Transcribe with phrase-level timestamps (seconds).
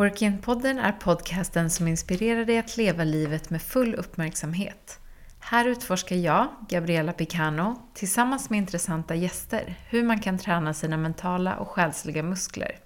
[0.00, 4.98] Workin-podden är podcasten som inspirerar dig att leva livet med full uppmärksamhet.
[5.40, 11.56] Här utforskar jag, Gabriella Picano, tillsammans med intressanta gäster hur man kan träna sina mentala
[11.56, 12.78] och själsliga muskler.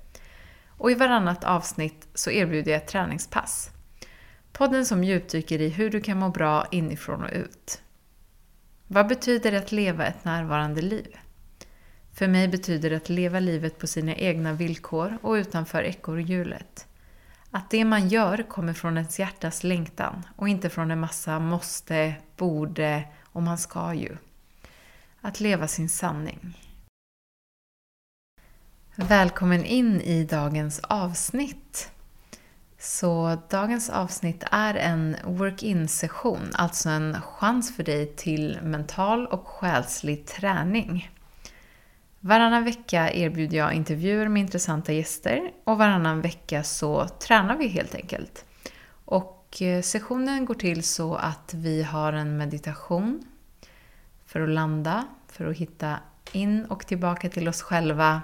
[0.69, 3.71] Och i varannat avsnitt så erbjuder jag ett träningspass.
[4.53, 7.83] Podden som djupdyker i hur du kan må bra inifrån och ut.
[8.87, 11.17] Vad betyder det att leva ett närvarande liv?
[12.13, 16.87] För mig betyder det att leva livet på sina egna villkor och utanför ekorrhjulet.
[17.57, 22.15] Att det man gör kommer från ens hjärtas längtan och inte från en massa måste,
[22.37, 24.17] borde och man ska ju.
[25.21, 26.59] Att leva sin sanning.
[28.95, 31.91] Välkommen in i dagens avsnitt.
[32.79, 39.47] Så dagens avsnitt är en work-in session, alltså en chans för dig till mental och
[39.49, 41.11] själslig träning.
[42.27, 47.95] Varannan vecka erbjuder jag intervjuer med intressanta gäster och varannan vecka så tränar vi helt
[47.95, 48.45] enkelt.
[49.05, 53.25] Och eh, sessionen går till så att vi har en meditation
[54.27, 55.97] för att landa, för att hitta
[56.33, 58.23] in och tillbaka till oss själva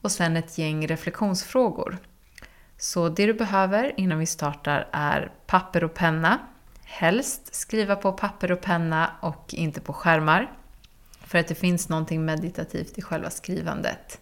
[0.00, 1.98] och sen ett gäng reflektionsfrågor.
[2.76, 6.38] Så det du behöver innan vi startar är papper och penna.
[6.84, 10.52] Helst skriva på papper och penna och inte på skärmar.
[11.26, 14.20] För att det finns någonting meditativt i själva skrivandet.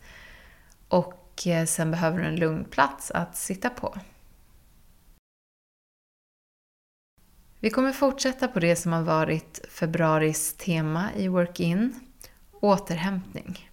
[0.88, 3.98] Och eh, sen behöver du en lugn plats att sitta på.
[7.60, 12.00] Vi kommer fortsätta på det som har varit februaris tema i Work-In,
[12.52, 13.70] återhämtning.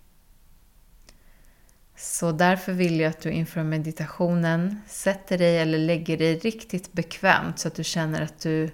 [1.96, 7.59] Så därför vill jag att du inför meditationen sätter dig eller lägger dig riktigt bekvämt
[7.59, 8.70] så att du känner att du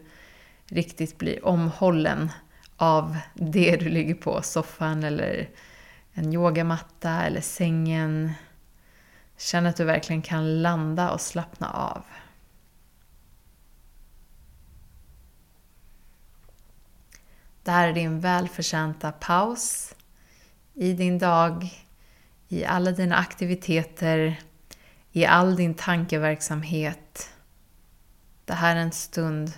[0.65, 2.31] riktigt blir omhållen
[2.77, 5.49] av det du ligger på, soffan eller
[6.13, 8.33] en yogamatta eller sängen.
[9.37, 12.03] Känn att du verkligen kan landa och slappna av.
[17.63, 19.95] Det här är din välförtjänta paus
[20.73, 21.85] i din dag,
[22.47, 24.39] i alla dina aktiviteter,
[25.11, 27.29] i all din tankeverksamhet.
[28.45, 29.51] Det här är en stund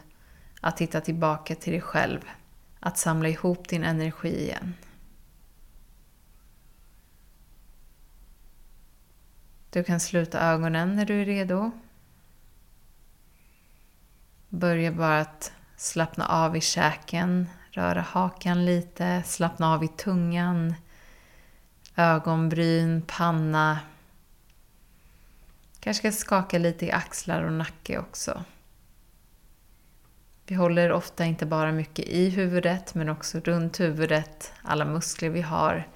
[0.62, 2.20] att titta tillbaka till dig själv
[2.80, 4.74] att samla ihop din energi igen.
[9.70, 11.72] Du kan sluta ögonen när du är redo.
[14.50, 20.76] Börja bara att slappna av i käken, röra hakan lite, slappna av i tungan,
[21.96, 23.80] ögonbryn, panna.
[25.80, 28.44] Kanske ska skaka lite i axlar och nacke också.
[30.50, 35.42] Vi håller ofta inte bara mycket i huvudet men också runt huvudet, alla muskler vi
[35.42, 35.88] har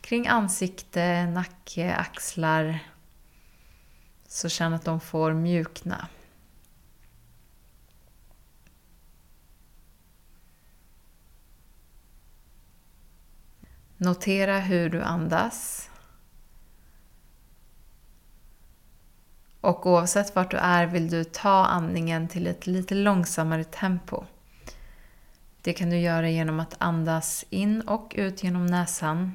[0.00, 2.78] kring ansikte, nacke, axlar.
[4.28, 6.08] Så känn att de får mjukna.
[13.96, 15.89] Notera hur du andas.
[19.60, 24.24] Och oavsett vart du är vill du ta andningen till ett lite långsammare tempo.
[25.62, 29.34] Det kan du göra genom att andas in och ut genom näsan.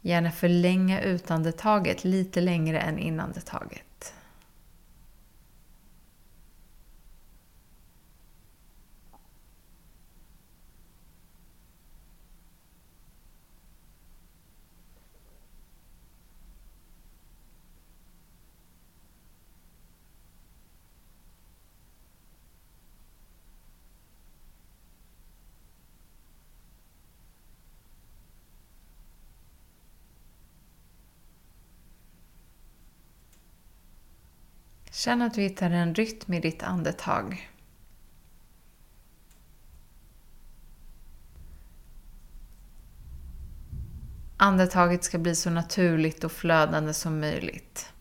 [0.00, 4.14] Gärna förlänga utandetaget lite längre än inandetaget.
[34.94, 37.50] Känn att du hittar en rytm i ditt andetag.
[44.36, 47.92] Andetaget ska bli så naturligt och flödande som möjligt.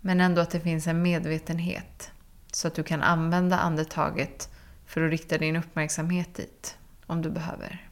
[0.00, 2.10] Men ändå att det finns en medvetenhet
[2.52, 4.50] så att du kan använda andetaget
[4.86, 7.91] för att rikta din uppmärksamhet dit om du behöver.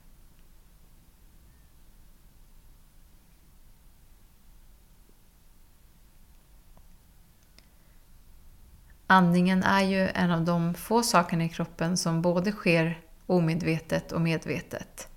[9.13, 14.21] Andningen är ju en av de få sakerna i kroppen som både sker omedvetet och
[14.21, 15.09] medvetet.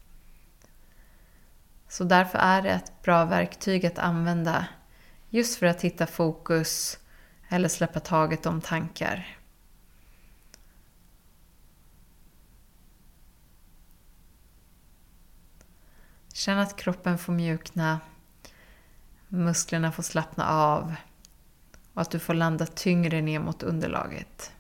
[1.88, 4.68] Så därför är det ett bra verktyg att använda
[5.30, 7.00] just för att hitta fokus
[7.50, 9.38] eller släppa taget om tankar.
[16.34, 18.00] Känn att kroppen får mjukna.
[19.28, 20.96] Musklerna får slappna av
[21.94, 24.54] och att du får landa tyngre ner mot underlaget.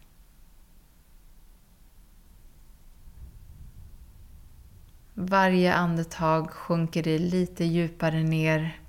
[5.13, 8.80] Varje andetag sjunker dig lite djupare ner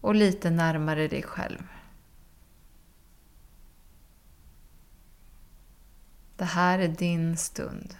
[0.00, 1.62] och lite närmare dig själv.
[6.36, 7.94] Det här är din stund.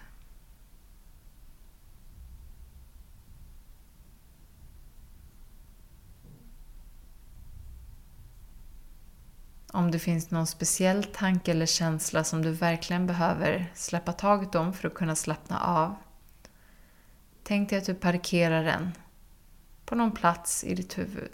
[9.73, 14.73] Om det finns någon speciell tanke eller känsla som du verkligen behöver släppa taget om
[14.73, 15.95] för att kunna slappna av.
[17.43, 18.91] Tänk dig att du parkerar den
[19.85, 21.31] på någon plats i ditt huvud.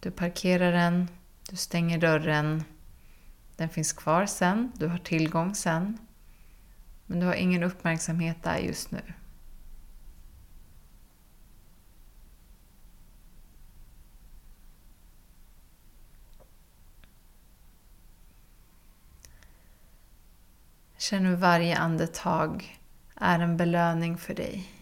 [0.00, 1.08] Du parkerar den,
[1.50, 2.64] du stänger dörren.
[3.56, 5.98] Den finns kvar sen, du har tillgång sen.
[7.06, 9.02] Men du har ingen uppmärksamhet där just nu.
[21.08, 22.78] Känn hur varje andetag
[23.14, 24.72] är en belöning för dig.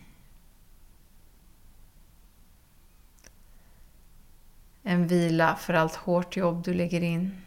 [4.82, 7.42] En vila för allt hårt jobb du lägger in.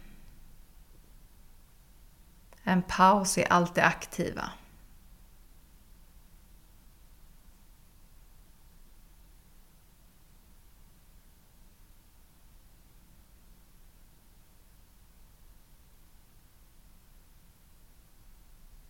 [2.63, 4.51] En paus i allt det aktiva.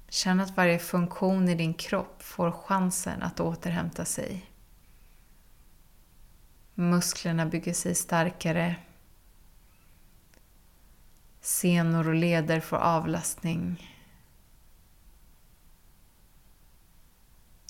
[0.09, 4.45] Känn att varje funktion i din kropp får chansen att återhämta sig.
[6.73, 8.75] Musklerna bygger sig starkare.
[11.41, 13.95] Senor och leder får avlastning.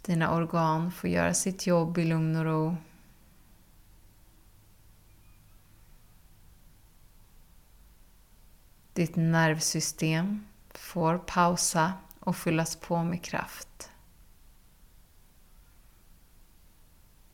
[0.04, 2.78] Dina organ får göra sitt jobb i lugn och ro.
[8.94, 13.92] Ditt nervsystem får pausa och fyllas på med kraft.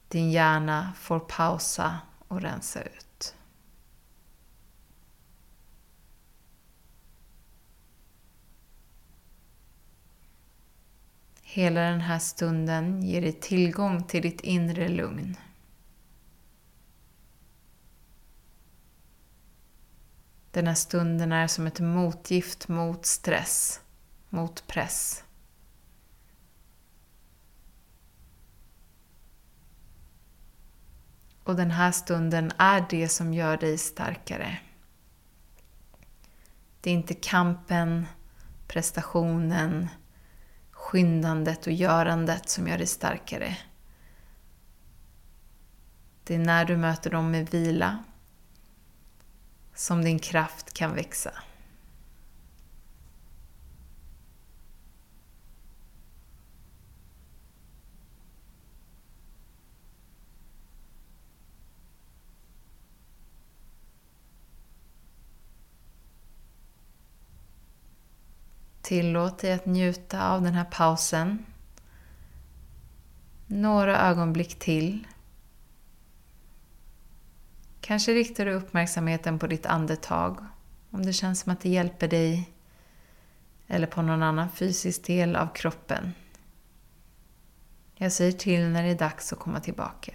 [0.07, 3.35] Din hjärna får pausa och rensa ut.
[11.41, 15.37] Hela den här stunden ger dig tillgång till ditt inre lugn.
[20.51, 23.81] Den här stunden är som ett motgift mot stress
[24.35, 25.23] mot press.
[31.43, 34.57] Och den här stunden är det som gör dig starkare.
[36.81, 38.05] Det är inte kampen,
[38.67, 39.89] prestationen,
[40.71, 43.57] skyndandet och görandet som gör dig starkare.
[46.23, 48.03] Det är när du möter dem med vila
[49.75, 51.31] som din kraft kan växa.
[68.85, 71.45] Tillåt dig att njuta av den här pausen.
[73.47, 75.07] Några ögonblick till.
[77.81, 80.45] Kanske riktar du uppmärksamheten på ditt andetag
[80.89, 82.49] om det känns som att det hjälper dig
[83.68, 86.13] eller på någon annan fysisk del av kroppen.
[87.95, 90.13] Jag säger till när det är dags att komma tillbaka.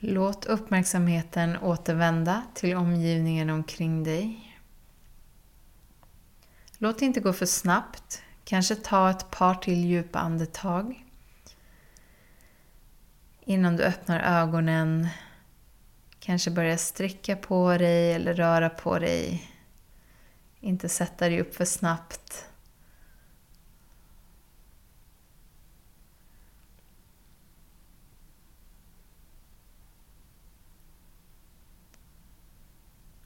[0.00, 4.56] Låt uppmärksamheten återvända till omgivningen omkring dig.
[6.78, 8.22] Låt det inte gå för snabbt.
[8.44, 11.04] Kanske ta ett par till djupa andetag.
[13.44, 15.08] Innan du öppnar ögonen.
[16.20, 19.52] Kanske börja sträcka på dig eller röra på dig.
[20.60, 22.47] Inte sätta dig upp för snabbt.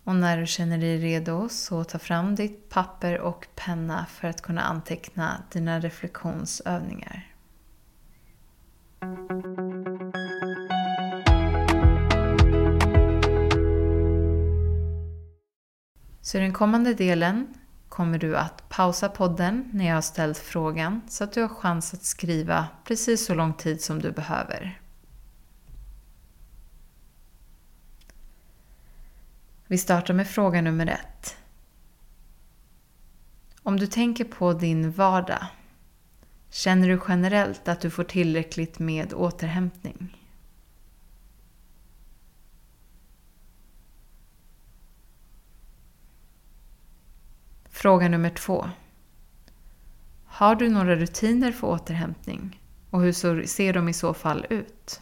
[0.05, 4.43] Och när du känner dig redo så ta fram ditt papper och penna för att
[4.43, 7.29] kunna anteckna dina reflektionsövningar.
[16.21, 17.55] Så i den kommande delen
[17.89, 21.95] kommer du att pausa podden när jag har ställt frågan så att du har chans
[21.95, 24.82] att skriva precis så lång tid som du behöver.
[29.73, 31.37] Vi startar med fråga nummer ett.
[33.63, 35.47] Om du tänker på din vardag,
[36.51, 40.17] känner du generellt att du får tillräckligt med återhämtning?
[47.65, 48.71] Fråga nummer två.
[50.25, 52.61] Har du några rutiner för återhämtning
[52.91, 55.01] och hur ser de i så fall ut?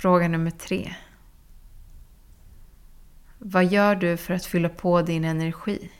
[0.00, 0.94] Fråga nummer tre.
[3.38, 5.90] Vad gör du för att fylla på din energi?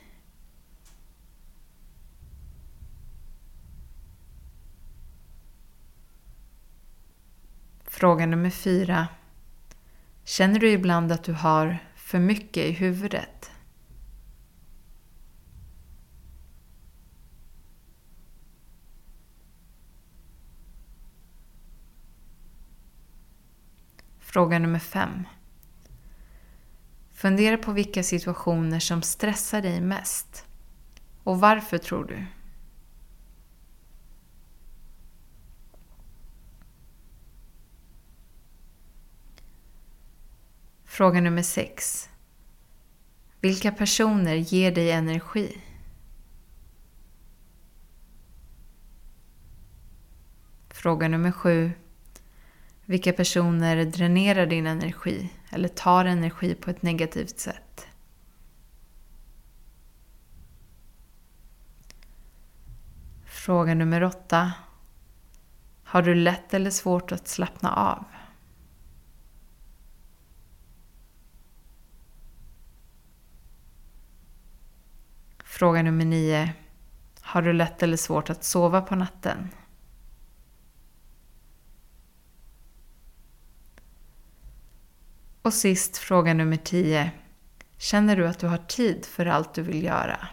[7.85, 9.09] Fråga nummer fyra.
[10.25, 13.51] Känner du ibland att du har för mycket i huvudet?
[24.33, 25.27] Fråga nummer 5.
[27.13, 30.47] Fundera på vilka situationer som stressar dig mest.
[31.25, 32.27] Och varför tror du?
[40.85, 42.11] Fråga nummer 6.
[43.41, 45.61] Vilka personer ger dig energi?
[50.71, 51.73] Fråga nummer 7.
[52.91, 57.87] Vilka personer dränerar din energi eller tar energi på ett negativt sätt?
[63.25, 64.53] Fråga nummer åtta.
[65.85, 68.05] Har du lätt eller svårt att slappna av?
[75.45, 76.53] Fråga nummer nio.
[77.21, 79.49] Har du lätt eller svårt att sova på natten?
[85.43, 87.11] Och sist fråga nummer 10.
[87.79, 90.29] Känner du att du har tid för allt du vill göra?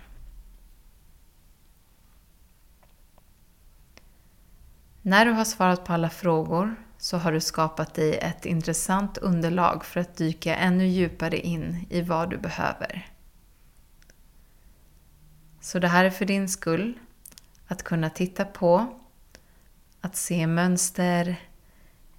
[5.02, 9.86] När du har svarat på alla frågor så har du skapat dig ett intressant underlag
[9.86, 13.12] för att dyka ännu djupare in i vad du behöver.
[15.62, 17.00] Så det här är för din skull.
[17.68, 19.00] Att kunna titta på,
[20.02, 21.36] att se mönster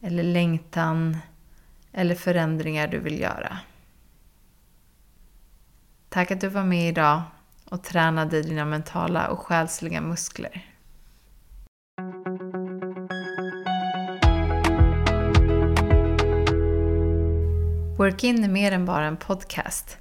[0.01, 1.17] eller längtan
[1.99, 3.59] eller förändringar du vill göra.
[6.09, 7.23] Tack att du var med idag
[7.65, 10.67] och tränade dina mentala och själsliga muskler.
[17.99, 19.97] Workin är mer än bara en podcast.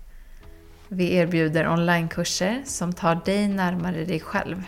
[0.88, 4.64] Vi erbjuder onlinekurser som tar dig närmare dig själv.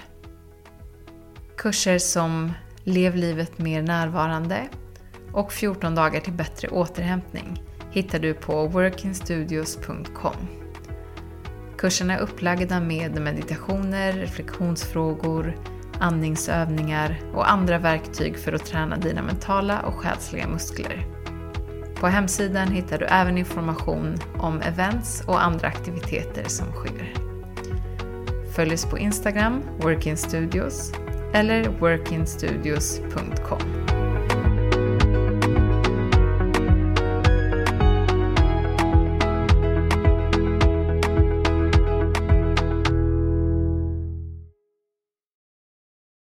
[1.57, 4.69] Kurser som Lev livet mer närvarande
[5.33, 10.36] och 14 dagar till bättre återhämtning hittar du på workinstudios.com.
[11.77, 15.57] Kurserna är upplagda med meditationer, reflektionsfrågor,
[16.00, 21.05] andningsövningar och andra verktyg för att träna dina mentala och själsliga muskler.
[21.95, 27.13] På hemsidan hittar du även information om events och andra aktiviteter som sker.
[28.55, 30.93] Följ oss på Instagram, workinstudios
[31.33, 33.98] eller workinstudios.com.